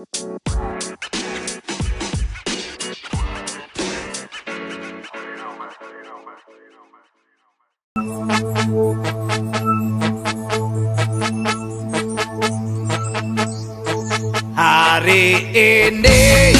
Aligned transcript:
Hari 0.00 0.16
ini 15.52 16.59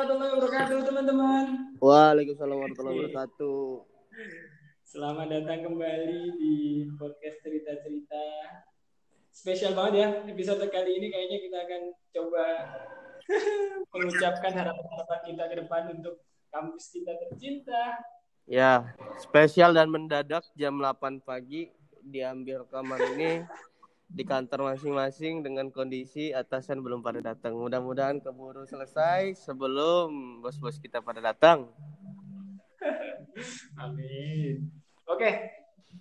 warahmatullahi 0.00 0.32
wabarakatuh 0.32 0.78
teman-teman. 0.88 1.44
Waalaikumsalam 1.76 2.56
warahmatullahi 2.56 2.96
wabarakatuh. 3.04 3.64
Selamat 4.80 5.26
datang 5.28 5.60
kembali 5.60 6.20
di 6.40 6.54
podcast 6.96 7.36
cerita-cerita. 7.44 8.24
Spesial 9.28 9.76
banget 9.76 9.94
ya 10.00 10.08
episode 10.24 10.64
kali 10.72 10.90
ini 10.96 11.12
kayaknya 11.12 11.38
kita 11.44 11.58
akan 11.68 11.82
coba 12.16 12.44
mengucapkan 13.92 14.52
harapan-harapan 14.56 15.20
kita 15.28 15.42
ke 15.52 15.54
depan 15.68 15.82
untuk 15.92 16.14
kampus 16.48 16.84
kita 16.96 17.12
tercinta. 17.20 18.00
Ya, 18.48 18.96
spesial 19.20 19.76
dan 19.76 19.92
mendadak 19.92 20.48
jam 20.56 20.80
8 20.80 21.20
pagi 21.20 21.68
diambil 22.00 22.64
rekaman 22.64 23.04
ini 23.20 23.44
di 24.10 24.26
kantor 24.26 24.74
masing-masing 24.74 25.46
dengan 25.46 25.70
kondisi 25.70 26.34
atasan 26.34 26.82
belum 26.82 26.98
pada 26.98 27.22
datang. 27.22 27.54
Mudah-mudahan 27.54 28.18
keburu 28.18 28.66
selesai 28.66 29.38
sebelum 29.38 30.42
bos-bos 30.42 30.82
kita 30.82 30.98
pada 30.98 31.22
datang. 31.22 31.70
Amin. 33.82 34.66
Oke, 35.06 35.30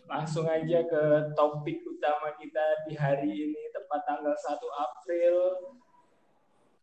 langsung 0.10 0.50
aja 0.50 0.82
ke 0.90 1.04
topik 1.38 1.86
utama 1.86 2.34
kita 2.42 2.90
di 2.90 2.98
hari 2.98 3.30
ini 3.30 3.64
tepat 3.70 4.02
tanggal 4.10 4.34
1 4.34 4.58
April. 4.58 5.36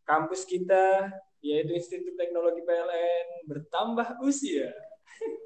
Kampus 0.06 0.46
kita 0.46 1.10
yaitu 1.42 1.74
Institut 1.74 2.14
Teknologi 2.14 2.62
PLN 2.62 3.50
bertambah 3.50 4.22
usia. 4.22 4.70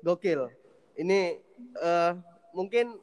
Gokil. 0.05 0.49
Ini 1.01 1.41
eh, 1.81 2.13
mungkin 2.53 3.01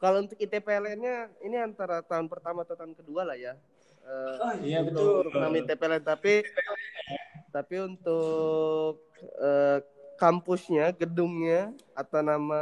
kalau 0.00 0.24
untuk 0.24 0.40
ITPLN-nya 0.40 1.28
ini 1.44 1.60
antara 1.60 2.00
tahun 2.00 2.24
pertama 2.26 2.64
atau 2.64 2.72
tahun 2.72 2.96
kedua 2.96 3.28
lah 3.28 3.36
ya. 3.36 3.52
Eh, 4.00 4.36
Oh 4.40 4.52
iya 4.64 4.80
betul. 4.80 5.28
nama 5.28 5.52
ITPLN 5.60 6.00
tapi 6.00 6.40
tapi 7.52 7.76
untuk 7.84 8.96
eh, 9.20 9.84
kampusnya, 10.16 10.96
gedungnya 10.96 11.76
atau 11.96 12.20
nama 12.24 12.60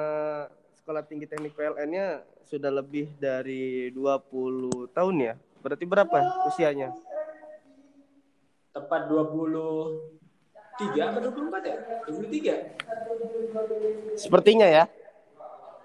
Sekolah 0.79 1.03
Tinggi 1.07 1.27
Teknik 1.31 1.55
PLN-nya 1.55 2.23
sudah 2.47 2.71
lebih 2.75 3.07
dari 3.19 3.91
20 3.95 4.89
tahun 4.95 5.15
ya. 5.21 5.35
Berarti 5.63 5.85
berapa 5.85 6.19
usianya? 6.49 6.95
Tepat 8.73 9.11
23 9.11 11.03
atau 11.03 11.21
24 11.35 11.67
ya? 11.67 11.77
23. 12.07 14.17
Sepertinya 14.17 14.67
ya. 14.71 14.87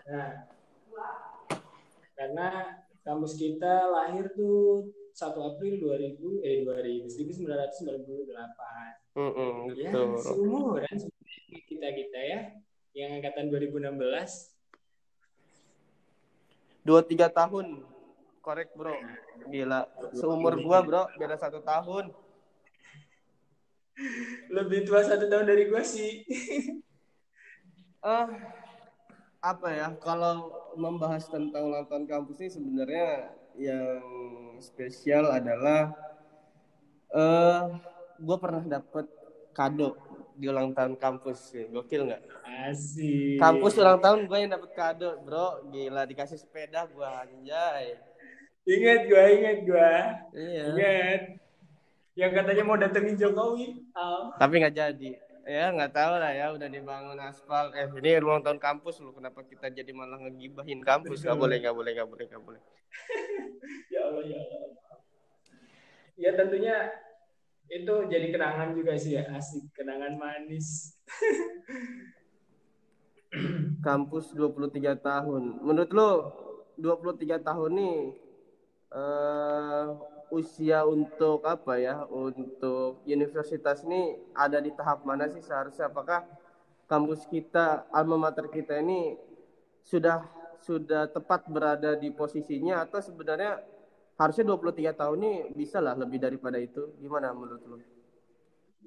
Nah, 0.07 0.52
karena 2.33 2.81
kampus 3.05 3.37
kita 3.37 3.93
lahir 3.93 4.25
tuh 4.33 4.89
1 5.13 5.37
April 5.37 5.85
2000 5.85 6.17
eh 6.41 6.65
2000 6.65 7.13
1998. 7.13 8.33
Mm-mm, 9.13 9.69
Ya, 9.77 9.93
betul. 9.93 10.17
seumuran 10.17 10.97
kita 11.69 11.87
kita 11.93 12.19
ya, 12.25 12.57
yang 12.97 13.21
angkatan 13.21 13.53
2016. 13.53 14.01
Dua 16.81 17.05
tiga 17.05 17.29
tahun. 17.29 17.85
Korek 18.41 18.73
bro. 18.73 18.97
Gila. 19.53 19.85
Seumur 20.17 20.57
gua 20.57 20.81
bro. 20.81 21.05
Beda 21.13 21.37
satu 21.37 21.61
tahun. 21.61 22.09
Lebih 24.49 24.89
tua 24.89 25.05
satu 25.05 25.29
tahun 25.29 25.45
dari 25.45 25.69
gua 25.69 25.85
sih. 25.85 26.25
Ah, 28.01 28.25
apa 29.43 29.67
ya? 29.75 29.87
Kalau 29.99 30.55
membahas 30.79 31.27
tentang 31.27 31.67
ulang 31.67 31.83
tahun 31.91 32.07
kampus 32.07 32.39
ini 32.39 32.51
sebenarnya 32.55 33.09
yang 33.59 34.01
spesial 34.63 35.27
adalah 35.29 35.91
eh 37.11 37.61
gue 38.17 38.37
pernah 38.39 38.63
dapet 38.63 39.05
kado 39.51 39.99
di 40.33 40.47
ulang 40.47 40.71
tahun 40.71 40.95
kampus 40.95 41.51
sih. 41.51 41.67
Gokil 41.67 42.07
nggak? 42.07 42.23
Asik. 42.71 43.37
Kampus 43.37 43.75
ulang 43.77 43.99
tahun 43.99 44.25
gue 44.31 44.37
yang 44.39 44.55
dapet 44.55 44.71
kado, 44.71 45.19
bro. 45.21 45.61
Gila 45.69 46.07
dikasih 46.07 46.39
sepeda 46.39 46.87
gue 46.87 47.03
anjay. 47.05 47.99
Ingat 48.63 49.11
gua, 49.11 49.23
ingat 49.27 49.57
gua. 49.67 49.91
Iya. 50.31 50.63
Ingat. 50.71 51.21
Yang 52.15 52.31
katanya 52.31 52.63
mau 52.63 52.79
datengin 52.79 53.19
Jokowi. 53.19 53.91
Al. 53.91 54.39
Tapi 54.39 54.53
nggak 54.63 54.75
jadi. 54.75 55.19
Ya 55.43 55.75
nggak 55.75 55.91
tahu 55.91 56.13
lah 56.23 56.31
ya 56.31 56.55
udah 56.55 56.69
dibangun 56.71 57.19
aspal. 57.19 57.75
Eh 57.75 57.91
ini 57.99 58.15
ulang 58.23 58.39
tahun 58.39 58.63
kampus 58.63 59.03
lu 59.03 59.11
kenapa 59.11 59.43
kita 59.43 59.67
jadi 59.67 59.91
malah 59.91 60.15
ngegibahin 60.23 60.79
kampus? 60.79 61.27
Nggak 61.27 61.35
boleh, 61.35 61.57
nggak 61.59 61.75
boleh, 61.75 61.91
nggak 61.91 62.09
boleh, 62.09 62.25
nggak 62.31 62.43
boleh. 62.47 62.61
ya 63.93 64.01
Allah, 64.07 64.23
ya 64.23 64.39
Allah. 64.39 64.71
Ya 66.15 66.31
tentunya 66.39 66.75
itu 67.67 67.95
jadi 68.07 68.27
kenangan 68.31 68.71
juga 68.71 68.95
sih 68.95 69.19
ya, 69.19 69.27
asik 69.35 69.67
kenangan 69.75 70.15
manis. 70.15 70.95
kampus 73.83 74.31
23 74.31 74.95
tahun. 75.03 75.59
Menurut 75.59 75.91
lo 75.91 76.09
23 76.79 77.43
tahun 77.43 77.71
nih 77.75 77.99
eh 78.93 79.85
usia 80.33 80.81
untuk 80.89 81.45
apa 81.45 81.77
ya? 81.77 82.09
Untuk 82.09 83.05
universitas 83.05 83.85
ini 83.85 84.17
ada 84.33 84.57
di 84.57 84.73
tahap 84.73 85.05
mana 85.05 85.29
sih 85.29 85.45
seharusnya? 85.45 85.93
Apakah 85.93 86.25
kampus 86.89 87.29
kita, 87.29 87.85
alma 87.93 88.17
mater 88.17 88.49
kita 88.49 88.81
ini 88.81 89.13
sudah 89.85 90.25
sudah 90.63 91.11
tepat 91.11 91.45
berada 91.45 91.93
di 91.93 92.09
posisinya 92.09 92.81
atau 92.81 92.97
sebenarnya 93.03 93.61
harusnya 94.17 94.45
23 94.49 94.95
tahun 94.95 95.17
ini 95.21 95.33
bisa 95.53 95.77
lah 95.77 95.93
lebih 95.93 96.17
daripada 96.17 96.57
itu? 96.57 96.97
Gimana 96.97 97.29
menurut 97.31 97.61
lo? 97.69 97.77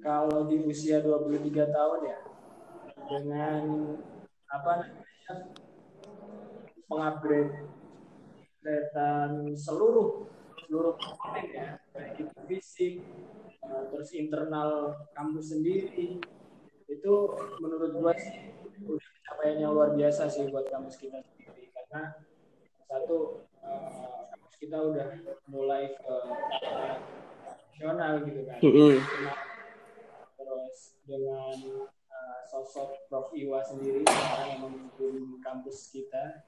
Kalau 0.03 0.45
di 0.45 0.61
usia 0.67 1.01
23 1.01 1.73
tahun 1.73 1.99
ya, 2.05 2.19
dengan 3.07 3.63
apa 4.47 4.71
namanya 4.83 5.33
pengupgrade 6.87 7.55
kegiatan 8.67 9.55
seluruh 9.55 10.27
seluruh 10.67 10.99
komponen 10.99 11.47
ya, 11.55 11.67
baik 11.95 12.19
itu 12.19 12.35
fisik, 12.43 12.93
eh, 13.63 13.83
terus 13.87 14.11
internal 14.11 14.99
kampus 15.15 15.55
sendiri, 15.55 16.19
itu 16.91 17.13
menurut 17.63 17.95
gua 17.95 18.11
sih 18.19 18.51
udah 18.83 18.99
pencapaian 18.99 19.57
yang 19.63 19.71
luar 19.71 19.95
biasa 19.95 20.27
sih 20.27 20.51
buat 20.51 20.67
kampus 20.67 20.99
kita 20.99 21.23
sendiri. 21.23 21.71
Karena 21.71 22.19
satu 22.91 23.47
eh, 23.63 24.19
kampus 24.35 24.55
kita 24.59 24.77
udah 24.83 25.07
mulai 25.47 25.95
ke 25.95 26.15
nasional 27.77 28.13
gitu 28.27 28.41
kan. 28.43 28.59
Terus 30.37 30.77
dengan 31.07 31.55
uh, 32.09 32.39
sosok 32.49 33.05
Prof. 33.07 33.29
Iwa 33.37 33.61
sendiri 33.61 34.01
sekarang 34.01 34.47
yang 34.49 34.61
memimpin 34.65 35.15
kampus 35.45 35.93
kita 35.93 36.43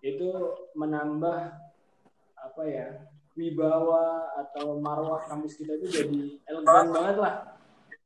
itu 0.00 0.28
menambah 0.72 1.60
apa 2.36 2.62
ya 2.64 3.04
wibawa 3.36 4.32
atau 4.40 4.80
marwah 4.80 5.22
kampus 5.28 5.60
kita 5.60 5.76
itu 5.78 5.86
jadi 5.92 6.20
elegan 6.48 6.88
banget 6.90 7.16
lah. 7.20 7.34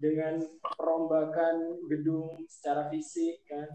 Dengan 0.00 0.42
perombakan 0.58 1.86
gedung 1.86 2.42
secara 2.50 2.90
fisik 2.90 3.46
kan. 3.46 3.68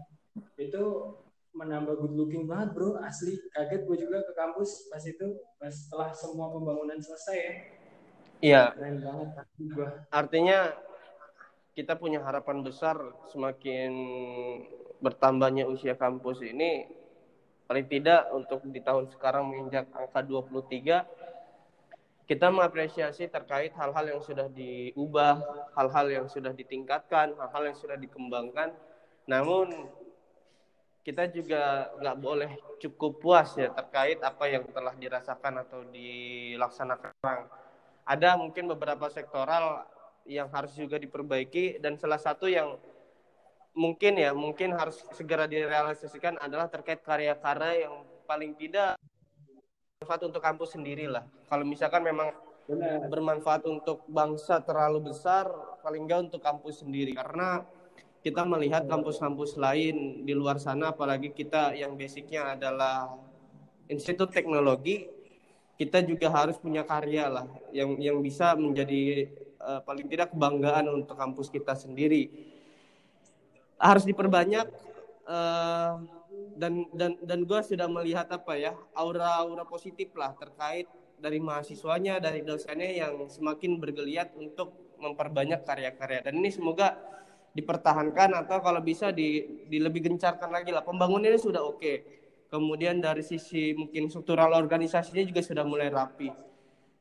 Itu 0.60 1.16
menambah 1.56 1.96
good 1.96 2.14
looking 2.14 2.44
banget 2.44 2.76
bro. 2.76 3.00
Asli. 3.00 3.40
Kaget 3.50 3.88
gue 3.88 3.96
juga 3.96 4.20
ke 4.22 4.32
kampus 4.36 4.92
pas 4.92 5.02
itu 5.02 5.26
pas 5.56 5.72
setelah 5.72 6.12
semua 6.12 6.52
pembangunan 6.52 7.00
selesai 7.00 7.36
ya. 7.36 7.54
Iya, 8.36 8.62
keren 8.76 9.00
banget. 9.00 9.28
Gue 9.72 9.88
Artinya 10.12 10.58
kita 11.72 11.96
punya 11.96 12.20
harapan 12.20 12.60
besar 12.60 12.96
semakin 13.32 13.92
bertambahnya 15.00 15.68
usia 15.68 15.92
kampus 15.92 16.40
ini 16.40 16.88
paling 17.68 17.84
tidak 17.90 18.30
untuk 18.32 18.64
di 18.70 18.80
tahun 18.80 19.12
sekarang 19.12 19.44
menginjak 19.44 19.90
angka 19.92 20.24
23 20.24 21.04
kita 22.26 22.50
mengapresiasi 22.50 23.30
terkait 23.30 23.70
hal-hal 23.78 24.18
yang 24.18 24.20
sudah 24.22 24.50
diubah, 24.50 25.38
hal-hal 25.78 26.06
yang 26.10 26.26
sudah 26.26 26.50
ditingkatkan, 26.50 27.38
hal-hal 27.38 27.62
yang 27.70 27.78
sudah 27.78 27.94
dikembangkan. 27.94 28.74
Namun 29.30 29.70
kita 31.06 31.30
juga 31.30 31.94
nggak 32.02 32.18
boleh 32.18 32.50
cukup 32.82 33.22
puas 33.22 33.54
ya 33.54 33.70
terkait 33.70 34.18
apa 34.26 34.50
yang 34.50 34.66
telah 34.74 34.90
dirasakan 34.98 35.62
atau 35.62 35.86
dilaksanakan 35.94 37.14
ada 38.02 38.34
mungkin 38.34 38.66
beberapa 38.74 39.06
sektoral 39.06 39.86
yang 40.26 40.50
harus 40.50 40.74
juga 40.74 40.98
diperbaiki 40.98 41.78
dan 41.78 41.94
salah 41.94 42.18
satu 42.18 42.50
yang 42.50 42.74
mungkin 43.70 44.18
ya 44.18 44.34
mungkin 44.34 44.74
harus 44.74 44.98
segera 45.14 45.46
direalisasikan 45.46 46.42
adalah 46.42 46.66
terkait 46.66 46.98
karya-karya 47.06 47.86
yang 47.86 48.02
paling 48.26 48.58
tidak 48.58 48.98
bermanfaat 49.96 50.28
untuk 50.28 50.44
kampus 50.44 50.70
sendiri 50.76 51.08
lah. 51.08 51.24
Kalau 51.48 51.64
misalkan 51.64 52.04
memang 52.04 52.28
Benar. 52.68 53.08
bermanfaat 53.08 53.64
untuk 53.64 54.04
bangsa 54.12 54.60
terlalu 54.60 55.08
besar, 55.08 55.48
paling 55.80 56.04
enggak 56.04 56.28
untuk 56.28 56.44
kampus 56.44 56.84
sendiri. 56.84 57.16
Karena 57.16 57.64
kita 58.20 58.44
melihat 58.44 58.84
kampus-kampus 58.84 59.56
lain 59.56 60.28
di 60.28 60.36
luar 60.36 60.60
sana, 60.60 60.92
apalagi 60.92 61.32
kita 61.32 61.72
yang 61.72 61.96
basicnya 61.96 62.52
adalah 62.52 63.08
institut 63.88 64.28
teknologi, 64.36 65.08
kita 65.80 66.04
juga 66.04 66.28
harus 66.28 66.60
punya 66.60 66.84
karya 66.84 67.32
lah, 67.32 67.48
yang 67.72 67.96
yang 67.96 68.20
bisa 68.20 68.52
menjadi 68.52 69.32
uh, 69.64 69.80
paling 69.80 70.12
tidak 70.12 70.28
kebanggaan 70.36 70.92
untuk 70.92 71.16
kampus 71.16 71.48
kita 71.48 71.72
sendiri. 71.72 72.28
Harus 73.80 74.04
diperbanyak. 74.04 74.68
Uh, 75.24 76.15
dan 76.56 76.88
dan 76.96 77.20
dan 77.20 77.44
gue 77.44 77.60
sudah 77.62 77.86
melihat 77.86 78.26
apa 78.32 78.56
ya 78.56 78.72
aura-aura 78.96 79.62
positif 79.68 80.10
lah 80.16 80.32
terkait 80.34 80.88
dari 81.16 81.40
mahasiswanya 81.40 82.20
dari 82.20 82.44
dosennya 82.44 82.92
yang 82.92 83.28
semakin 83.28 83.80
bergeliat 83.80 84.36
untuk 84.36 84.96
memperbanyak 85.00 85.64
karya-karya. 85.64 86.24
Dan 86.24 86.40
ini 86.40 86.52
semoga 86.52 86.96
dipertahankan 87.56 88.36
atau 88.44 88.60
kalau 88.60 88.84
bisa 88.84 89.12
di, 89.12 89.64
di 89.64 89.80
lebih 89.80 90.04
gencarkan 90.04 90.52
lagi 90.52 90.72
lah. 90.72 90.84
Pembangunannya 90.84 91.40
sudah 91.40 91.64
oke. 91.64 91.94
Kemudian 92.52 93.00
dari 93.00 93.24
sisi 93.24 93.72
mungkin 93.72 94.12
struktural 94.12 94.52
organisasinya 94.54 95.24
juga 95.24 95.40
sudah 95.40 95.64
mulai 95.64 95.88
rapi. 95.88 96.30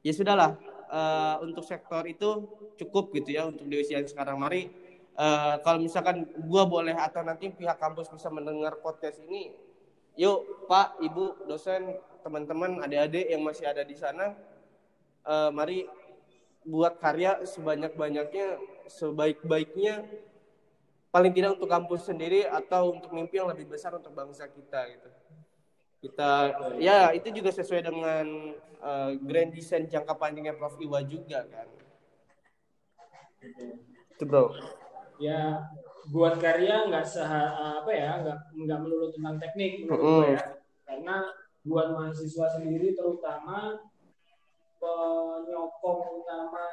Ya 0.02 0.12
sudahlah 0.16 0.56
uh, 0.90 1.36
untuk 1.44 1.68
sektor 1.68 2.08
itu 2.08 2.48
cukup 2.80 3.14
gitu 3.14 3.36
ya 3.36 3.52
untuk 3.52 3.68
di 3.68 3.76
usia 3.78 4.00
yang 4.00 4.10
sekarang. 4.10 4.40
Mari 4.40 4.72
uh, 5.16 5.56
kalau 5.64 5.80
misalkan 5.82 6.28
gua 6.46 6.68
boleh 6.68 6.96
atau 6.96 7.24
nanti 7.24 7.52
pihak 7.52 7.80
kampus 7.80 8.12
bisa 8.12 8.28
mendengar 8.32 8.80
podcast 8.80 9.20
ini 9.24 9.56
yuk 10.16 10.68
pak 10.68 10.96
ibu 11.04 11.36
dosen 11.48 12.00
teman-teman 12.24 12.80
adik-adik 12.84 13.28
yang 13.28 13.44
masih 13.44 13.68
ada 13.68 13.84
di 13.84 13.96
sana 13.96 14.36
uh, 15.28 15.52
mari 15.52 15.88
buat 16.66 16.98
karya 16.98 17.46
sebanyak-banyaknya 17.46 18.58
sebaik-baiknya 18.90 20.02
paling 21.14 21.32
tidak 21.32 21.56
untuk 21.56 21.70
kampus 21.70 22.10
sendiri 22.10 22.50
atau 22.50 22.98
untuk 22.98 23.14
mimpi 23.14 23.38
yang 23.38 23.48
lebih 23.48 23.70
besar 23.70 23.94
untuk 23.94 24.12
bangsa 24.12 24.50
kita 24.50 24.90
gitu. 24.90 25.10
Kita 26.04 26.32
ya 26.82 27.14
itu 27.14 27.30
juga 27.32 27.54
sesuai 27.54 27.86
dengan 27.86 28.26
uh, 28.82 29.14
grand 29.22 29.54
design 29.54 29.88
jangka 29.88 30.18
panjangnya 30.18 30.58
Prof. 30.58 30.76
Iwa 30.82 31.00
juga 31.06 31.46
kan. 31.48 31.70
Itu 34.18 34.26
bro 34.26 34.52
ya 35.22 35.64
buat 36.12 36.38
karya 36.38 36.86
nggak 36.92 37.06
sah 37.08 37.32
apa 37.82 37.90
ya 37.90 38.22
nggak 38.22 38.38
nggak 38.66 38.80
melulu 38.84 39.10
tentang 39.10 39.36
teknik 39.42 39.72
menurut 39.84 40.02
Mm. 40.02 40.06
gue 40.06 40.28
ya 40.38 40.42
karena 40.86 41.16
buat 41.66 41.88
mahasiswa 41.98 42.46
sendiri 42.62 42.94
terutama 42.94 43.74
penyokong 44.78 46.22
utama 46.22 46.66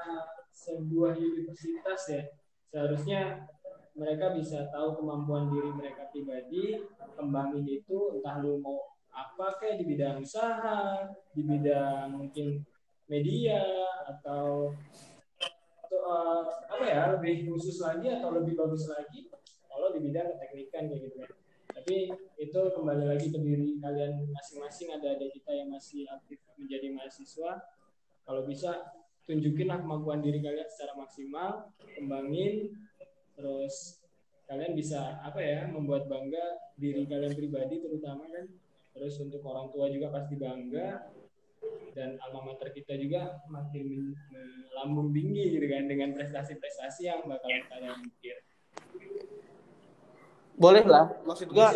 sebuah 0.53 1.17
universitas 1.17 2.03
ya 2.13 2.23
seharusnya 2.69 3.49
mereka 3.97 4.37
bisa 4.37 4.69
tahu 4.69 5.01
kemampuan 5.01 5.49
diri 5.49 5.73
mereka 5.73 6.13
pribadi 6.13 6.81
kembangin 7.17 7.65
itu 7.65 8.17
entah 8.17 8.41
lu 8.41 8.61
mau 8.61 8.93
apa 9.13 9.61
kayak 9.61 9.81
di 9.81 9.85
bidang 9.97 10.25
usaha 10.25 11.09
di 11.37 11.43
bidang 11.45 12.17
mungkin 12.17 12.65
media 13.09 13.61
atau 14.09 14.73
uh, 16.01 16.43
apa 16.71 16.85
ya 16.89 17.03
lebih 17.19 17.51
khusus 17.51 17.81
lagi 17.83 18.09
atau 18.09 18.33
lebih 18.33 18.57
bagus 18.57 18.89
lagi 18.89 19.29
kalau 19.69 19.93
di 19.93 20.01
bidang 20.01 20.33
keteknikan 20.37 20.89
kayak 20.89 21.01
gitu 21.09 21.17
kan 21.21 21.33
tapi 21.83 22.15
itu 22.39 22.61
kembali 22.79 23.05
lagi 23.11 23.27
ke 23.33 23.39
diri 23.43 23.81
kalian 23.83 24.29
masing-masing 24.31 24.95
ada 24.95 25.19
ada 25.19 25.27
kita 25.27 25.51
yang 25.51 25.73
masih 25.75 26.07
aktif 26.15 26.39
menjadi 26.55 26.95
mahasiswa. 26.95 27.59
Kalau 28.23 28.47
bisa 28.47 28.93
tunjukinlah 29.27 29.83
kemampuan 29.83 30.23
diri 30.23 30.39
kalian 30.39 30.69
secara 30.71 30.95
maksimal 30.95 31.75
kembangin 31.99 32.71
terus 33.35 33.99
kalian 34.47 34.79
bisa 34.79 35.19
apa 35.27 35.43
ya 35.43 35.67
membuat 35.75 36.07
bangga 36.07 36.71
diri 36.79 37.03
kalian 37.09 37.35
pribadi 37.35 37.83
terutama 37.83 38.31
kan. 38.31 38.47
Terus 38.95 39.19
untuk 39.19 39.43
orang 39.43 39.75
tua 39.75 39.91
juga 39.91 40.15
pasti 40.15 40.39
bangga 40.39 41.09
dan 41.93 42.17
alma 42.25 42.53
mater 42.53 42.73
kita 42.73 42.97
juga 42.97 43.43
makin 43.53 44.17
melambung 44.73 45.13
tinggi 45.13 45.61
gitu 45.61 45.67
kan 45.69 45.85
dengan 45.87 46.17
prestasi-prestasi 46.17 47.03
yang 47.05 47.21
bakalan 47.29 47.63
kalian 47.69 48.01
mikir 48.01 48.37
boleh 50.63 50.85
lah. 50.87 51.11
Maksud 51.27 51.49
gua 51.51 51.73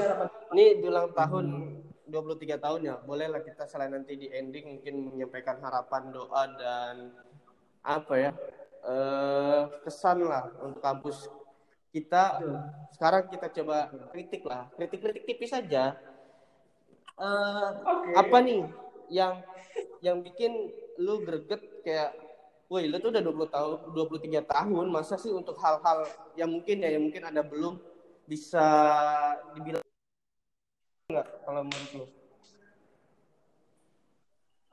ini 0.55 0.79
di 0.79 0.87
ulang 0.87 1.11
tahun 1.11 1.47
23 2.07 2.61
tahun 2.61 2.81
ya. 2.87 2.95
Boleh 3.03 3.27
lah 3.27 3.43
kita 3.43 3.67
selain 3.67 3.91
nanti 3.91 4.15
di 4.15 4.31
ending 4.31 4.79
mungkin 4.79 4.95
menyampaikan 5.11 5.59
harapan 5.59 6.15
doa 6.15 6.43
dan 6.55 6.97
apa 7.83 8.15
ya 8.19 8.33
eh 8.87 9.63
kesan 9.83 10.23
lah 10.23 10.47
untuk 10.63 10.79
kampus 10.79 11.27
kita. 11.91 12.39
Sekarang 12.95 13.27
kita 13.27 13.51
coba 13.63 13.91
kritik 14.15 14.47
lah. 14.47 14.71
Kritik-kritik 14.77 15.25
tipis 15.27 15.51
saja 15.51 15.97
eh 17.17 17.71
Oke. 17.81 18.13
apa 18.13 18.39
nih 18.45 18.61
yang 19.11 19.43
yang 20.01 20.21
bikin 20.21 20.71
lu 21.01 21.21
greget 21.25 21.63
kayak 21.85 22.17
woi 22.67 22.91
lu 22.91 22.99
tuh 22.99 23.15
udah 23.15 23.23
20 23.23 23.55
tahun 23.55 23.77
23 23.95 24.43
tahun 24.43 24.87
masa 24.91 25.15
sih 25.15 25.31
untuk 25.31 25.55
hal-hal 25.63 26.03
yang 26.35 26.51
mungkin 26.51 26.83
ya 26.83 26.91
yang 26.95 27.05
mungkin 27.07 27.23
ada 27.23 27.43
belum 27.47 27.79
bisa 28.27 28.67
dibilang 29.55 29.87
enggak 31.07 31.27
kalau 31.47 31.63
menurut 31.63 31.93
lu? 31.95 32.07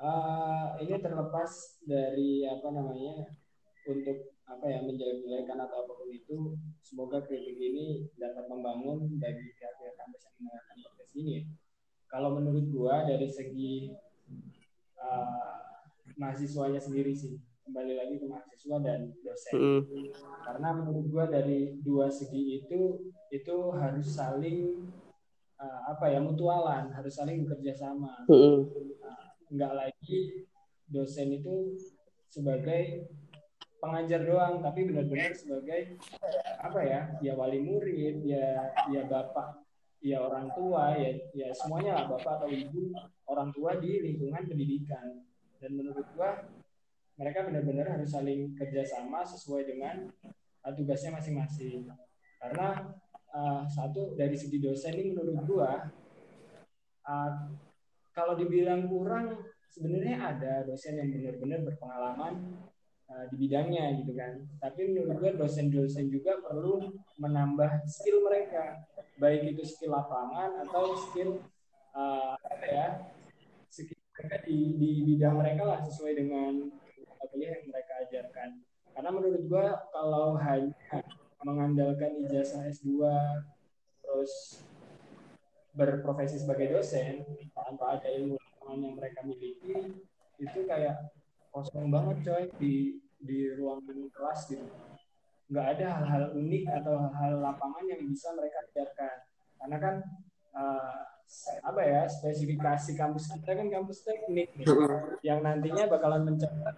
Eh, 0.03 0.67
ini 0.83 0.99
terlepas 0.99 1.79
dari 1.85 2.43
apa 2.43 2.67
namanya 2.73 3.29
untuk 3.87 4.35
apa 4.43 4.65
ya 4.67 4.83
menjelek-jelekan 4.83 5.55
atau 5.63 5.87
apa 5.87 5.91
pun 5.95 6.09
itu 6.11 6.59
semoga 6.83 7.23
kritik 7.23 7.55
ini 7.55 8.11
dapat 8.19 8.51
membangun 8.51 9.07
bagi 9.21 9.55
pihak-pihak 9.55 9.95
yang 9.95 10.09
mendengarkan 10.11 10.77
podcast 10.83 11.13
ini. 11.15 11.37
Kalau 12.11 12.35
menurut 12.35 12.67
gua 12.73 13.07
dari 13.07 13.31
segi 13.31 13.95
eh, 14.97 15.53
mahasiswanya 16.15 16.79
sendiri 16.79 17.13
sih 17.15 17.39
kembali 17.63 17.93
lagi 17.95 18.15
ke 18.19 18.25
mahasiswa 18.27 18.77
dan 18.83 18.99
dosen 19.23 19.53
Mm. 19.55 19.81
karena 20.43 20.69
menurut 20.75 21.05
gua 21.07 21.25
dari 21.31 21.79
dua 21.79 22.11
segi 22.11 22.59
itu 22.59 23.07
itu 23.31 23.55
harus 23.71 24.07
saling 24.11 24.91
eh, 25.57 25.81
apa 25.87 26.11
ya 26.11 26.19
mutualan 26.19 26.91
harus 26.91 27.13
saling 27.15 27.47
bekerja 27.47 27.73
sama 27.73 28.27
Mm. 28.27 28.67
nggak 29.53 29.73
lagi 29.73 30.43
dosen 30.89 31.31
itu 31.33 31.77
sebagai 32.27 33.07
pengajar 33.79 34.23
doang 34.23 34.63
tapi 34.63 34.87
benar-benar 34.87 35.35
sebagai 35.35 35.99
apa 36.59 36.79
ya 36.83 37.01
ya 37.19 37.33
wali 37.35 37.59
murid 37.59 38.23
ya 38.23 38.71
ya 38.89 39.03
bapak 39.05 39.59
ya 40.03 40.19
orang 40.19 40.51
tua 40.51 40.99
ya 40.99 41.15
ya 41.31 41.47
semuanya 41.55 41.95
lah 41.95 42.05
bapak 42.11 42.43
atau 42.43 42.49
ibu 42.51 42.91
orang 43.31 43.49
tua 43.55 43.79
di 43.79 44.03
lingkungan 44.03 44.43
pendidikan. 44.43 45.23
Dan 45.63 45.79
menurut 45.79 46.03
gua 46.11 46.43
mereka 47.15 47.47
benar-benar 47.47 47.95
harus 47.95 48.11
saling 48.11 48.51
kerjasama 48.59 49.23
sesuai 49.23 49.63
dengan 49.63 50.11
uh, 50.67 50.73
tugasnya 50.75 51.15
masing-masing. 51.15 51.87
Karena 52.35 52.91
uh, 53.31 53.63
satu 53.63 54.19
dari 54.19 54.35
segi 54.35 54.59
dosen 54.59 54.91
ini 54.99 55.15
menurut 55.15 55.39
gua 55.47 55.87
uh, 57.07 57.31
kalau 58.11 58.35
dibilang 58.35 58.91
kurang 58.91 59.39
sebenarnya 59.71 60.19
ada 60.19 60.53
dosen 60.67 60.99
yang 60.99 61.09
benar-benar 61.15 61.65
berpengalaman 61.65 62.59
uh, 63.07 63.25
di 63.31 63.35
bidangnya 63.39 64.03
gitu 64.03 64.13
kan. 64.13 64.37
Tapi 64.61 64.93
menurut 64.93 65.17
gue 65.17 65.31
dosen-dosen 65.39 66.11
juga 66.13 66.37
perlu 66.43 66.93
menambah 67.17 67.87
skill 67.89 68.21
mereka 68.21 68.85
baik 69.17 69.55
itu 69.55 69.63
skill 69.65 69.93
lapangan 69.93 70.65
atau 70.67 70.97
skill 71.09 71.41
uh, 71.93 72.33
apa 72.37 72.65
ya 72.65 72.87
skill 73.69 73.97
mereka 74.13 74.37
di, 74.45 74.57
di 74.77 74.91
bidang 75.09 75.35
mereka 75.37 75.63
lah 75.65 75.79
sesuai 75.85 76.13
dengan 76.17 76.69
kuliah 77.33 77.57
yang 77.57 77.65
mereka 77.73 77.93
ajarkan. 78.05 78.49
Karena 78.93 79.09
menurut 79.09 79.43
gue 79.49 79.65
kalau 79.89 80.37
hanya 80.37 81.01
mengandalkan 81.41 82.13
ijazah 82.23 82.69
S2 82.69 83.01
terus 84.05 84.61
berprofesi 85.73 86.37
sebagai 86.37 86.69
dosen 86.77 87.25
tanpa 87.57 87.97
ada 87.97 88.07
ilmu 88.13 88.37
lapangan 88.37 88.79
yang 88.79 88.93
mereka 88.93 89.19
miliki 89.25 89.97
itu 90.37 90.59
kayak 90.69 91.09
kosong 91.49 91.89
banget 91.89 92.21
coy 92.21 92.43
di 92.61 93.01
di 93.17 93.49
ruangan 93.57 94.07
kelas 94.13 94.53
gitu 94.53 94.67
nggak 95.53 95.67
ada 95.77 96.01
hal-hal 96.01 96.23
unik 96.33 96.63
atau 96.81 96.97
hal-hal 96.97 97.37
lapangan 97.37 97.85
yang 97.85 98.01
bisa 98.09 98.33
mereka 98.33 98.57
ajarkan 98.73 99.17
karena 99.61 99.77
kan 99.77 99.95
uh, 100.57 101.01
apa 101.63 101.81
ya 101.81 102.01
spesifikasi 102.09 102.97
kampus 102.97 103.29
kita 103.31 103.53
kan 103.57 103.67
kampus 103.69 104.01
teknik 104.05 104.49
nih, 104.53 104.65
yang 105.25 105.41
nantinya 105.41 105.89
bakalan 105.89 106.29
mencatat 106.29 106.75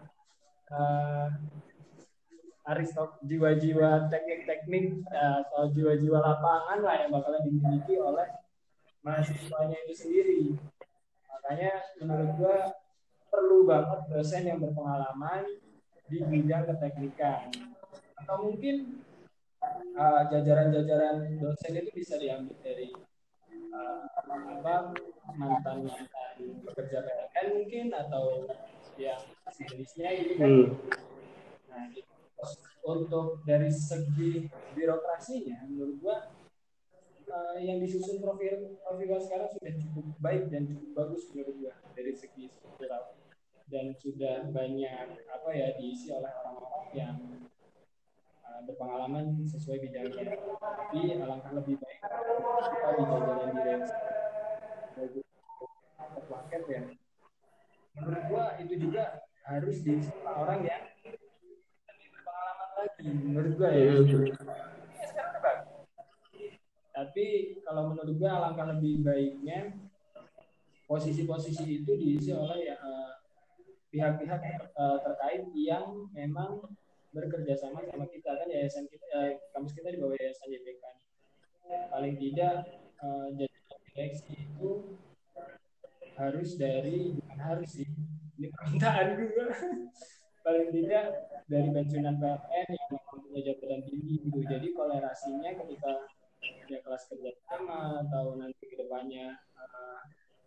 eh, 0.71 1.27
aristok 2.65 3.19
jiwa-jiwa 3.25 4.09
teknik-teknik 4.09 5.05
eh, 5.11 5.35
atau 5.45 5.69
jiwa-jiwa 5.69 6.17
lapangan 6.17 6.79
lah 6.81 6.95
yang 7.03 7.11
bakalan 7.13 7.41
dimiliki 7.45 7.99
oleh 7.99 8.25
mahasiswanya 9.05 9.77
itu 9.85 9.93
sendiri. 9.93 10.41
Makanya 11.29 11.71
menurut 12.01 12.29
gua 12.41 12.57
perlu 13.29 13.69
banget 13.69 14.01
dosen 14.09 14.49
yang 14.49 14.57
berpengalaman 14.57 15.45
di 16.09 16.17
bidang 16.25 16.65
keteknikan. 16.73 17.53
Atau 18.25 18.41
mungkin 18.41 19.05
eh, 19.93 20.21
jajaran-jajaran 20.33 21.37
dosen 21.37 21.77
itu 21.77 21.91
bisa 21.93 22.17
diambil 22.17 22.57
dari 22.65 22.89
eh, 23.53 24.01
apa 24.17 24.33
mantan 24.33 24.97
mantan 25.37 25.77
pekerja 26.65 27.05
PLN 27.05 27.45
mungkin 27.53 27.85
atau 27.93 28.49
yang 28.97 29.21
sejenisnya 29.53 30.09
gitu 30.25 30.33
kan. 30.41 30.49
Hmm. 30.49 30.67
Nah, 31.69 31.85
gitu. 31.93 32.09
Untuk 32.85 33.45
dari 33.45 33.69
segi 33.69 34.49
birokrasinya, 34.73 35.69
menurut 35.69 36.01
gua 36.01 36.17
eh, 37.29 37.61
yang 37.61 37.77
disusun 37.77 38.25
profil 38.25 38.81
profil 38.81 39.21
sekarang 39.21 39.53
sudah 39.53 39.73
cukup 39.85 40.05
baik 40.17 40.49
dan 40.49 40.65
cukup 40.65 40.89
bagus 40.97 41.29
menurut 41.29 41.55
gua 41.61 41.73
dari 41.93 42.17
segi 42.17 42.49
struktural 42.49 43.21
dan 43.69 43.93
sudah 43.97 44.49
banyak 44.49 45.25
apa 45.25 45.49
ya 45.53 45.77
diisi 45.77 46.09
oleh 46.09 46.29
orang-orang 46.29 46.85
yang 46.93 47.17
eh, 48.45 48.61
berpengalaman 48.69 49.41
sesuai 49.49 49.81
bidangnya. 49.81 50.37
Tapi 50.61 51.17
alangkah 51.19 51.51
lebih 51.57 51.75
baik 51.81 51.99
kita 52.05 52.87
di 52.93 53.03
direksi 53.57 53.95
baik 54.95 55.21
atau 55.99 56.21
paket 56.29 56.63
ya. 56.69 56.81
Menurut 57.95 58.21
gua 58.29 58.43
itu 58.59 58.73
juga 58.77 59.03
harus 59.45 59.77
oleh 59.81 60.09
orang 60.25 60.61
yang 60.65 60.83
lebih 61.03 62.07
berpengalaman 62.11 62.69
lagi 62.77 63.07
menurut 63.09 63.53
gua 63.57 63.69
ya. 63.71 63.77
Iya, 63.77 63.93
iya. 64.03 64.17
Ya, 65.15 65.25
bagus. 65.39 65.87
Tapi 66.95 67.25
kalau 67.63 67.91
menurut 67.91 68.15
gua 68.19 68.31
alangkah 68.39 68.67
lebih 68.75 69.03
baiknya 69.03 69.75
posisi-posisi 70.85 71.81
itu 71.81 71.91
diisi 71.97 72.29
oleh 72.29 72.69
ya, 72.69 72.77
eh, 72.77 73.11
pihak-pihak 73.89 74.41
eh, 74.45 74.97
terkait 75.01 75.43
yang 75.55 76.07
memang 76.13 76.61
bekerja 77.15 77.55
sama 77.55 77.79
sama 77.87 78.05
kita 78.11 78.35
kan 78.35 78.47
yayasan 78.51 78.83
kita 78.91 79.07
eh, 79.31 79.39
kampus 79.55 79.71
kita 79.71 79.95
di 79.95 79.99
bawah 80.03 80.19
yayasan 80.19 80.51
YPK 80.51 80.83
paling 81.87 82.15
tidak 82.19 82.55
eh, 82.99 83.27
jajaran 83.39 83.81
direksi 83.95 84.35
itu 84.35 84.69
harus 86.15 86.49
dari 86.59 87.15
bukan 87.15 87.39
harus 87.39 87.69
sih 87.71 87.87
ini 88.35 88.47
permintaan 88.51 89.15
gue 89.15 89.47
paling 90.45 90.69
tidak 90.69 91.05
dari 91.49 91.69
pensiunan 91.73 92.15
PLN 92.21 92.67
yang 92.69 92.93
punya 93.09 93.41
jabatan 93.41 93.81
tinggi 93.81 94.15
gitu. 94.29 94.39
Jadi 94.45 94.67
kolerasinya 94.77 95.51
ketika 95.65 96.05
ya 96.69 96.77
kelas 96.85 97.03
kerja 97.09 97.31
sama 97.49 98.05
atau 98.05 98.37
nanti 98.37 98.63
ke 98.69 98.77
depannya 98.77 99.41
eh, 99.57 100.01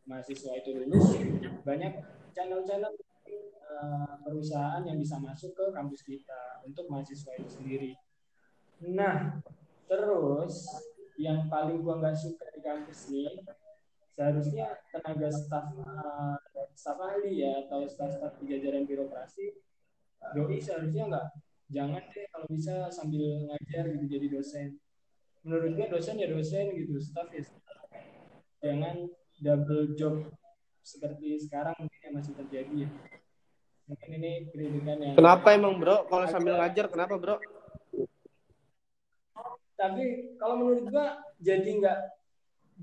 mahasiswa 0.07 0.55
itu 0.55 0.71
lulus 0.79 1.19
banyak 1.67 1.99
channel-channel 2.31 2.95
eh, 3.33 4.15
perusahaan 4.25 4.83
yang 4.85 4.99
bisa 4.99 5.21
masuk 5.21 5.55
ke 5.55 5.65
kampus 5.71 6.03
kita 6.03 6.65
untuk 6.65 6.89
mahasiswa 6.89 7.33
itu 7.39 7.51
sendiri. 7.51 7.93
Nah, 8.93 9.43
terus 9.89 10.69
yang 11.19 11.51
paling 11.51 11.83
gua 11.83 11.99
nggak 11.99 12.15
suka 12.15 12.47
di 12.55 12.61
kampus 12.63 13.11
ini 13.11 13.43
seharusnya 14.19 14.75
tenaga 14.91 15.31
staf 15.31 15.67
eh, 15.79 17.05
ahli 17.07 17.43
ya 17.43 17.67
atau 17.67 17.87
staf-staf 17.87 18.35
di 18.43 18.51
jajaran 18.51 18.83
birokrasi 18.83 19.55
doi 20.35 20.59
seharusnya 20.59 21.07
nggak 21.07 21.27
jangan 21.71 22.03
deh 22.11 22.27
kalau 22.35 22.47
bisa 22.51 22.91
sambil 22.91 23.47
ngajar 23.47 23.95
gitu 23.95 24.07
jadi 24.11 24.27
dosen 24.35 24.69
menurut 25.47 25.79
gua 25.79 25.87
dosen 25.87 26.19
ya 26.19 26.27
dosen 26.27 26.75
gitu 26.75 26.99
staf 26.99 27.31
ya 27.31 27.47
staff. 27.47 27.79
jangan 28.59 29.07
double 29.39 29.95
job 29.95 30.27
seperti 30.83 31.39
sekarang 31.39 31.79
mungkin 31.79 32.01
yang 32.03 32.15
masih 32.19 32.35
terjadi 32.35 32.75
ya 32.87 32.89
mungkin 33.89 34.11
ini 34.21 34.33
kritikan 34.53 34.97
yang 35.01 35.17
Kenapa 35.17 35.57
emang 35.57 35.81
bro? 35.81 36.05
Kalau 36.07 36.27
sambil 36.29 36.61
ngajar 36.61 36.87
kenapa 36.93 37.17
bro? 37.17 37.37
tapi 39.79 40.35
kalau 40.43 40.59
menurut 40.59 40.91
gua 40.91 41.23
jadi 41.39 41.71
nggak 41.79 42.01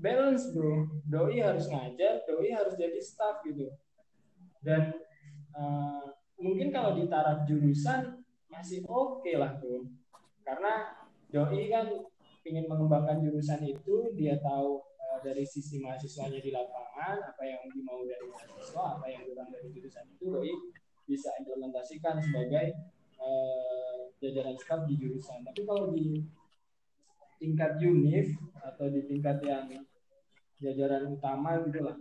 balance 0.00 0.48
bro 0.56 0.88
doi 1.04 1.44
harus 1.44 1.68
ngajar 1.68 2.24
doi 2.24 2.48
harus 2.56 2.72
jadi 2.80 2.96
staff 3.04 3.44
gitu 3.44 3.68
dan 4.64 4.96
eh, 5.52 6.04
mungkin 6.40 6.72
kalau 6.72 6.96
di 6.96 7.04
taraf 7.04 7.44
jurusan 7.44 8.24
masih 8.48 8.80
oke 8.88 9.28
lah 9.36 9.60
bro 9.60 9.84
karena 10.40 11.04
doi 11.28 11.68
kan 11.68 11.92
ingin 12.48 12.64
mengembangkan 12.64 13.20
jurusan 13.20 13.60
itu 13.60 14.16
dia 14.16 14.40
tahu 14.40 14.80
eh, 14.96 15.18
dari 15.20 15.44
sisi 15.44 15.76
mahasiswanya 15.84 16.40
di 16.40 16.48
lapangan 16.48 17.28
apa 17.28 17.42
yang 17.44 17.60
dimau 17.76 18.08
dari 18.08 18.24
mahasiswa 18.24 18.82
apa 18.96 19.04
yang 19.12 19.20
kurang 19.28 19.52
dari 19.52 19.68
jurusan 19.68 20.04
itu 20.16 20.32
doi 20.32 20.52
bisa 21.06 21.30
implementasikan 21.38 22.18
sebagai 22.20 22.74
eh, 23.22 23.98
jajaran 24.20 24.58
staff 24.58 24.84
di 24.90 24.94
jurusan 24.98 25.46
tapi 25.46 25.62
kalau 25.62 25.94
di 25.94 26.26
tingkat 27.40 27.78
univ 27.80 28.36
atau 28.64 28.86
di 28.88 29.00
tingkat 29.04 29.38
yang 29.44 29.68
jajaran 30.60 31.12
utama 31.12 31.60
gitu 31.68 31.84
lah. 31.84 31.96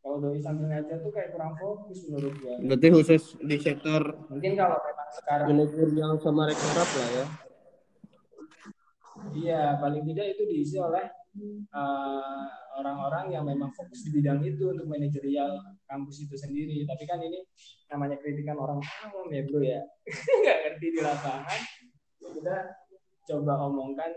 Kalau 0.00 0.16
doi 0.16 0.40
sambil 0.40 0.72
ngajar 0.72 0.96
tuh 1.04 1.12
kayak 1.12 1.36
kurang 1.36 1.52
fokus 1.60 2.08
menurut 2.08 2.32
gua. 2.40 2.56
Berarti 2.56 2.88
khusus 2.88 3.36
di 3.44 3.56
sektor 3.60 4.00
Mungkin 4.32 4.56
kalau 4.56 4.80
memang 4.80 5.10
sekarang 5.12 5.46
manajerial 5.52 6.12
sama 6.24 6.48
rektorat 6.48 6.88
lah 6.88 7.08
ya. 7.12 7.26
iya 9.36 9.62
paling 9.76 10.02
tidak 10.08 10.32
itu 10.32 10.42
diisi 10.48 10.76
oleh 10.80 11.04
uh, 11.76 12.48
orang-orang 12.90 13.26
yang 13.30 13.44
memang 13.46 13.70
fokus 13.70 14.02
di 14.02 14.10
bidang 14.10 14.42
itu 14.42 14.74
untuk 14.74 14.90
manajerial 14.90 15.62
kampus 15.86 16.26
itu 16.26 16.34
sendiri. 16.34 16.82
Tapi 16.82 17.06
kan 17.06 17.22
ini 17.22 17.38
namanya 17.86 18.18
kritikan 18.18 18.58
orang 18.58 18.82
awam 19.06 19.30
ya 19.30 19.46
bro 19.46 19.62
ya, 19.62 19.78
nggak 20.42 20.58
ngerti 20.66 20.86
di 20.90 20.98
lapangan. 20.98 21.60
Kita 22.18 22.56
coba 23.30 23.52
omongkan 23.70 24.10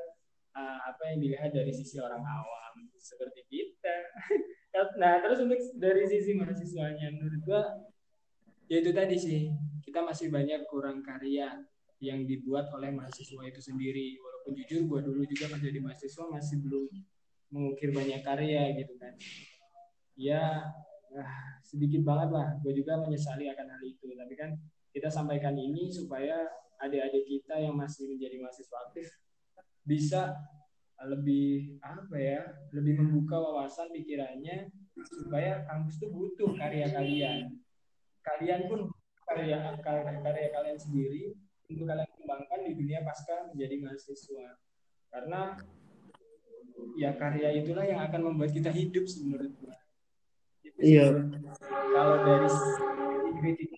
uh, 0.57 0.79
apa 0.89 1.01
yang 1.13 1.17
dilihat 1.21 1.53
dari 1.53 1.69
sisi 1.69 2.01
orang 2.01 2.25
awam 2.25 2.89
seperti 2.97 3.45
kita. 3.45 3.95
Nah 4.73 5.21
terus 5.21 5.37
untuk 5.37 5.61
dari 5.77 6.01
sisi 6.09 6.33
mahasiswanya 6.33 7.13
menurut 7.13 7.45
gua 7.45 7.61
ya 8.65 8.81
itu 8.81 8.89
tadi 8.89 9.13
sih 9.21 9.45
kita 9.85 10.01
masih 10.01 10.33
banyak 10.33 10.65
kurang 10.65 11.05
karya 11.05 11.61
yang 12.01 12.25
dibuat 12.25 12.73
oleh 12.73 12.89
mahasiswa 12.89 13.37
itu 13.45 13.61
sendiri. 13.61 14.17
Walaupun 14.17 14.57
jujur 14.57 14.89
gua 14.89 15.05
dulu 15.05 15.21
juga 15.29 15.53
pas 15.53 15.61
jadi 15.61 15.77
mahasiswa 15.77 16.25
masih 16.25 16.57
belum 16.65 16.89
mengukir 17.53 17.93
banyak 17.93 18.25
karya 18.25 18.73
gitu 18.73 18.97
kan. 18.97 19.13
Ya 20.17 20.73
ah, 21.13 21.35
sedikit 21.61 22.01
banget 22.01 22.33
lah. 22.33 22.57
Gue 22.65 22.73
juga 22.73 22.97
menyesali 22.97 23.45
akan 23.53 23.67
hal 23.77 23.81
itu. 23.85 24.09
Tapi 24.17 24.33
kan 24.33 24.57
kita 24.89 25.13
sampaikan 25.13 25.53
ini 25.53 25.93
supaya 25.93 26.49
adik-adik 26.81 27.23
kita 27.29 27.61
yang 27.61 27.77
masih 27.77 28.09
menjadi 28.09 28.41
mahasiswa 28.41 28.77
aktif 28.89 29.07
bisa 29.83 30.35
lebih 31.03 31.79
apa 31.83 32.15
ya 32.15 32.41
lebih 32.71 33.03
membuka 33.03 33.35
wawasan 33.35 33.91
pikirannya 33.91 34.71
supaya 34.95 35.67
kampus 35.67 35.99
itu 35.99 36.07
butuh 36.11 36.55
karya 36.55 36.87
kalian 36.95 37.59
kalian 38.23 38.61
pun 38.71 38.87
karya 39.27 39.75
karya, 39.83 40.15
karya 40.23 40.47
kalian 40.55 40.79
sendiri 40.79 41.35
untuk 41.67 41.87
kalian 41.91 42.07
kembangkan 42.15 42.59
di 42.63 42.71
dunia 42.79 42.99
pasca 43.03 43.51
menjadi 43.51 43.75
mahasiswa 43.83 44.47
karena 45.11 45.41
ya 46.99 47.11
karya 47.17 47.49
itulah 47.63 47.85
yang 47.85 48.01
akan 48.03 48.33
membuat 48.33 48.51
kita 48.53 48.69
hidup 48.69 49.05
menurut 49.23 49.51
sih. 49.57 49.69
Iya. 50.81 51.29
kalau 51.93 52.15
dari 52.25 52.49
kritik 53.39 53.69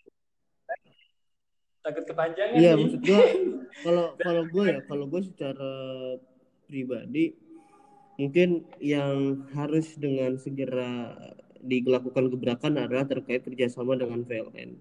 takut 1.86 2.04
kepanjangan 2.10 2.56
Iya 2.58 2.72
nih. 2.74 2.82
maksud 2.88 3.02
gua 3.04 3.22
kalau 3.86 4.06
kalau 4.18 4.44
gue 4.50 4.66
ya 4.66 4.80
kalau 4.90 5.06
gue 5.06 5.22
secara 5.22 5.72
pribadi 6.66 7.38
mungkin 8.16 8.64
yang 8.80 9.44
harus 9.54 9.94
dengan 10.00 10.40
segera 10.40 11.14
dilakukan 11.62 12.30
gebrakan 12.32 12.78
adalah 12.80 13.04
terkait 13.10 13.42
kerjasama 13.42 13.98
dengan 13.98 14.22
PLN. 14.24 14.78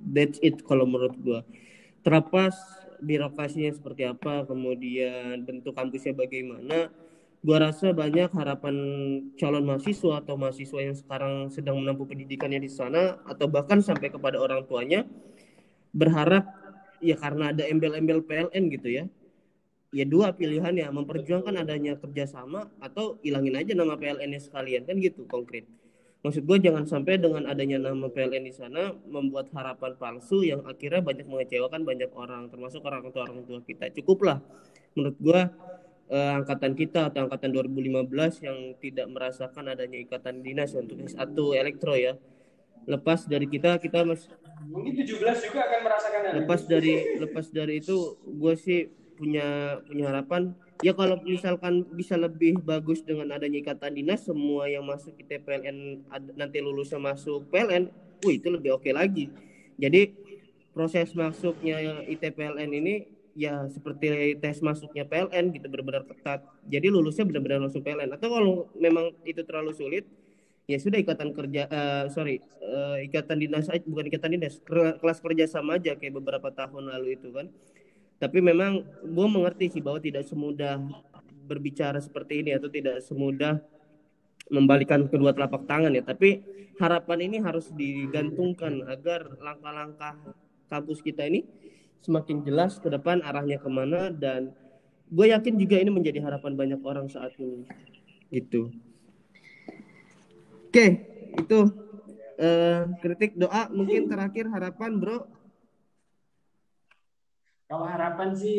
That's 0.00 0.38
it 0.40 0.62
kalau 0.62 0.86
menurut 0.86 1.18
gue. 1.18 1.40
Terlepas 2.06 2.54
birokrasinya 3.02 3.74
seperti 3.74 4.06
apa, 4.06 4.46
kemudian 4.46 5.42
bentuk 5.42 5.74
kampusnya 5.74 6.14
bagaimana, 6.14 6.88
gua 7.44 7.70
rasa 7.70 7.92
banyak 7.92 8.32
harapan 8.32 8.74
calon 9.36 9.68
mahasiswa 9.68 10.24
atau 10.24 10.34
mahasiswa 10.40 10.80
yang 10.80 10.96
sekarang 10.96 11.52
sedang 11.52 11.76
menempuh 11.76 12.08
pendidikannya 12.08 12.64
di 12.64 12.72
sana 12.72 13.20
atau 13.28 13.44
bahkan 13.46 13.84
sampai 13.84 14.08
kepada 14.08 14.40
orang 14.40 14.64
tuanya 14.64 15.04
berharap 15.92 16.48
ya 17.04 17.20
karena 17.20 17.52
ada 17.52 17.68
embel-embel 17.68 18.24
PLN 18.24 18.72
gitu 18.72 18.88
ya 18.88 19.04
ya 19.94 20.02
dua 20.02 20.34
pilihan 20.34 20.74
ya 20.74 20.90
memperjuangkan 20.90 21.54
adanya 21.54 21.94
kerjasama 21.94 22.66
atau 22.82 23.22
ilangin 23.22 23.54
aja 23.54 23.78
nama 23.78 23.94
PLN-nya 23.94 24.42
sekalian 24.42 24.82
kan 24.90 24.98
gitu 24.98 25.22
konkret. 25.30 25.70
Maksud 26.26 26.48
gue 26.48 26.56
jangan 26.56 26.88
sampai 26.88 27.20
dengan 27.20 27.46
adanya 27.46 27.78
nama 27.78 28.10
PLN 28.10 28.48
di 28.48 28.50
sana 28.50 28.90
membuat 29.06 29.52
harapan 29.54 29.92
palsu 29.94 30.42
yang 30.42 30.64
akhirnya 30.66 31.04
banyak 31.04 31.28
mengecewakan 31.28 31.84
banyak 31.86 32.10
orang 32.16 32.48
termasuk 32.50 32.82
orang 32.82 33.06
tua 33.14 33.28
orang 33.28 33.44
tua 33.46 33.60
kita. 33.62 33.92
Cukuplah 33.94 34.42
menurut 34.98 35.16
gue 35.20 35.40
eh, 36.14 36.32
angkatan 36.38 36.78
kita 36.78 37.10
atau 37.10 37.26
angkatan 37.26 37.50
2015 37.50 38.46
yang 38.46 38.58
tidak 38.78 39.06
merasakan 39.10 39.74
adanya 39.74 39.98
ikatan 39.98 40.46
dinas 40.46 40.70
untuk 40.78 41.02
S1 41.02 41.34
elektro 41.58 41.98
ya. 41.98 42.14
Lepas 42.86 43.26
dari 43.26 43.50
kita 43.50 43.82
kita 43.82 44.06
mas 44.06 44.30
Mungkin 44.64 44.94
17 44.96 45.50
juga 45.50 45.60
akan 45.66 45.80
merasakan 45.82 46.20
hal 46.24 46.32
lepas 46.40 46.60
dari 46.64 46.94
lepas 47.20 47.46
dari 47.50 47.82
itu 47.82 48.16
gue 48.22 48.54
sih 48.54 48.88
punya 49.14 49.78
punya 49.86 50.10
harapan 50.10 50.56
ya 50.82 50.90
kalau 50.96 51.20
misalkan 51.22 51.86
bisa 51.94 52.18
lebih 52.18 52.58
bagus 52.64 53.04
dengan 53.04 53.34
adanya 53.34 53.62
ikatan 53.62 53.94
dinas 53.94 54.26
semua 54.26 54.66
yang 54.66 54.82
masuk 54.86 55.14
IT 55.20 55.42
PLN 55.46 56.02
nanti 56.34 56.58
lulusnya 56.58 56.98
masuk 56.98 57.46
PLN 57.50 57.92
wih 58.24 58.40
itu 58.40 58.48
lebih 58.48 58.80
oke 58.80 58.90
lagi. 58.90 59.30
Jadi 59.76 60.14
proses 60.74 61.14
masuknya 61.14 62.04
IT 62.08 62.24
PLN 62.34 62.70
ini 62.74 63.13
ya 63.34 63.66
seperti 63.66 64.38
tes 64.38 64.62
masuknya 64.62 65.04
PLN 65.04 65.50
gitu 65.52 65.66
benar-benar 65.66 66.06
ketat. 66.06 66.40
Jadi 66.70 66.86
lulusnya 66.88 67.26
benar-benar 67.26 67.66
langsung 67.66 67.82
PLN 67.82 68.14
atau 68.14 68.28
kalau 68.30 68.52
memang 68.78 69.10
itu 69.26 69.42
terlalu 69.42 69.74
sulit 69.74 70.06
ya 70.64 70.80
sudah 70.80 70.96
ikatan 70.96 71.36
kerja 71.36 71.68
eh, 71.68 72.04
sorry 72.08 72.40
eh, 72.40 72.96
ikatan 73.10 73.36
dinas 73.36 73.68
bukan 73.84 74.08
ikatan 74.08 74.30
dinas 74.40 74.62
kelas 74.64 75.20
kerja 75.20 75.44
sama 75.44 75.76
aja 75.76 75.92
kayak 75.92 76.14
beberapa 76.22 76.48
tahun 76.54 76.94
lalu 76.94 77.18
itu 77.18 77.28
kan. 77.34 77.50
Tapi 78.22 78.38
memang 78.38 78.86
gue 79.02 79.26
mengerti 79.28 79.74
sih 79.74 79.82
bahwa 79.82 79.98
tidak 79.98 80.24
semudah 80.24 80.78
berbicara 81.44 82.00
seperti 82.00 82.40
ini 82.40 82.56
atau 82.56 82.70
tidak 82.72 83.04
semudah 83.04 83.60
membalikan 84.48 85.04
kedua 85.10 85.34
telapak 85.34 85.66
tangan 85.66 85.92
ya. 85.92 86.06
Tapi 86.06 86.40
harapan 86.78 87.18
ini 87.26 87.36
harus 87.42 87.68
digantungkan 87.74 88.86
agar 88.86 89.26
langkah-langkah 89.42 90.14
kampus 90.70 91.02
kita 91.04 91.26
ini 91.28 91.44
semakin 92.04 92.44
jelas 92.44 92.76
ke 92.76 92.92
depan 92.92 93.24
arahnya 93.24 93.56
ke 93.56 93.68
mana 93.72 94.12
dan 94.12 94.52
gue 95.08 95.26
yakin 95.32 95.56
juga 95.56 95.80
ini 95.80 95.88
menjadi 95.88 96.20
harapan 96.20 96.52
banyak 96.52 96.80
orang 96.84 97.08
saat 97.08 97.32
ini 97.40 97.64
gitu 98.28 98.68
oke 100.68 100.86
itu 101.40 101.58
eh, 102.36 102.82
kritik 103.00 103.32
doa 103.40 103.72
mungkin 103.72 104.06
terakhir 104.06 104.52
harapan 104.52 105.00
bro 105.00 105.24
Kalau 107.64 107.90
harapan 107.90 108.30
sih 108.36 108.58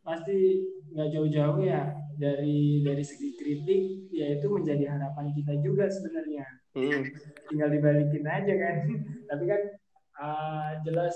pasti 0.00 0.64
nggak 0.90 1.12
jauh-jauh 1.12 1.60
ya 1.60 1.92
dari 2.16 2.80
dari 2.80 3.04
segi 3.04 3.36
kritik 3.36 4.10
yaitu 4.10 4.48
menjadi 4.48 4.96
harapan 4.96 5.30
kita 5.36 5.60
juga 5.60 5.86
sebenarnya. 5.92 6.46
Hmm. 6.72 7.04
Tinggal 7.52 7.68
dibalikin 7.68 8.24
aja 8.24 8.54
kan. 8.56 8.76
Tapi 9.30 9.44
kan 9.44 9.62
ah, 10.18 10.70
jelas 10.82 11.14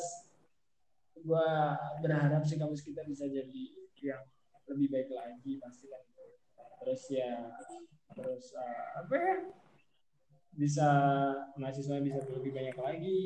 gua 1.24 1.76
berharap 2.00 2.42
sih 2.44 2.56
kampus 2.56 2.84
kita 2.84 3.04
bisa 3.06 3.28
jadi 3.28 3.64
yang 4.00 4.22
lebih 4.70 4.88
baik 4.92 5.10
lagi 5.12 5.60
pasti 5.60 5.86
kan. 5.88 6.02
Terus 6.80 7.02
ya 7.12 7.32
terus 8.16 8.52
ah, 8.56 9.04
apa 9.04 9.14
ya? 9.14 9.36
bisa 10.50 10.88
mahasiswa 11.54 12.02
bisa 12.02 12.20
lebih 12.34 12.50
banyak 12.50 12.76
lagi 12.76 13.20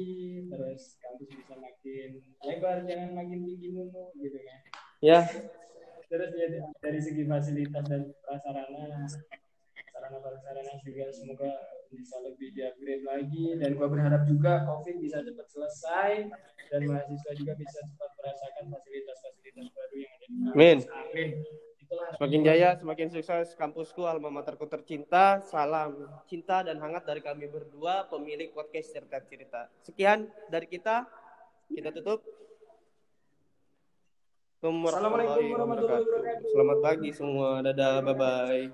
terus 0.52 1.00
kampus 1.00 1.28
bisa 1.32 1.54
makin 1.56 2.20
lebar 2.44 2.84
jangan 2.84 3.10
makin 3.16 3.40
tinggi 3.48 3.72
dulu 3.72 4.12
gitu 4.20 4.38
kan 4.44 4.60
ya 5.00 5.20
terus 6.12 6.30
ya 6.36 6.46
dari 6.84 7.00
segi 7.00 7.24
fasilitas 7.24 7.84
dan 7.88 8.12
prasarana 8.22 9.08
sarana 9.88 10.18
prasarana 10.20 10.72
juga 10.84 11.08
semoga 11.10 11.50
bisa 11.94 12.16
lebih 12.20 12.52
di-upgrade 12.52 13.04
lagi 13.06 13.46
dan 13.58 13.78
gua 13.78 13.88
berharap 13.88 14.26
juga 14.26 14.66
covid 14.66 14.98
bisa 14.98 15.22
cepat 15.22 15.46
selesai 15.48 16.10
dan 16.68 16.80
mahasiswa 16.90 17.32
juga 17.38 17.52
bisa 17.54 17.78
cepat 17.86 18.10
merasakan 18.18 18.64
fasilitas-fasilitas 18.74 19.66
baru 19.70 19.94
yang 19.94 20.10
ada 20.10 20.26
di 20.26 20.34
kampus. 20.34 20.52
Amin. 20.54 20.78
Amin. 20.90 21.30
Itulah 21.84 22.08
Semakin 22.16 22.40
jaya, 22.42 22.68
semakin 22.80 23.08
sukses 23.12 23.52
kampusku, 23.54 24.02
alma 24.08 24.32
materku 24.32 24.64
tercinta. 24.64 25.44
Salam 25.44 26.08
cinta 26.24 26.64
dan 26.64 26.80
hangat 26.80 27.04
dari 27.04 27.20
kami 27.20 27.46
berdua, 27.46 28.08
pemilik 28.08 28.50
podcast 28.56 28.88
cerita 28.88 29.20
cerita. 29.22 29.68
Sekian 29.84 30.26
dari 30.48 30.64
kita, 30.64 31.04
kita 31.68 31.92
tutup. 31.92 32.24
Assalamualaikum 34.64 35.44
warahmatullahi 35.44 36.08
wabarakatuh. 36.08 36.48
Selamat 36.56 36.78
pagi 36.80 37.12
semua, 37.12 37.60
dadah, 37.60 38.00
bye 38.00 38.16
bye. 38.16 38.64